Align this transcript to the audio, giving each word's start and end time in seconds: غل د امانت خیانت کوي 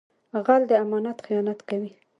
غل 0.45 0.61
د 0.69 0.71
امانت 0.83 1.17
خیانت 1.25 1.59
کوي 1.69 1.91